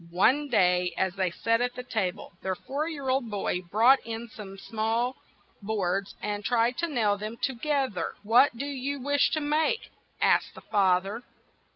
[0.09, 3.99] One day as they sat at the ta ble, their four year old boy brought
[4.03, 5.15] in some small
[5.61, 8.15] boards and tried to nail them to gether.
[8.33, 11.23] ''What do you wish to make?" asked the fa ther.